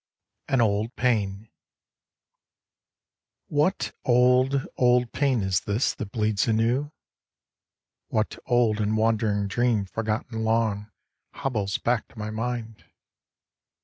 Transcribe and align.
AN 0.47 0.61
OLD 0.61 0.95
PAIN 0.95 1.51
What 3.49 3.93
old, 4.03 4.65
old 4.75 5.11
pain 5.11 5.43
is 5.43 5.59
this 5.59 5.93
that 5.93 6.11
bleeds 6.11 6.47
anew? 6.47 6.91
What 8.07 8.39
old 8.47 8.79
and 8.81 8.97
wandering 8.97 9.47
dream 9.47 9.85
forgotten 9.85 10.43
long 10.43 10.89
Hobbles 11.33 11.77
back 11.77 12.07
to 12.07 12.17
my 12.17 12.31
mind? 12.31 12.83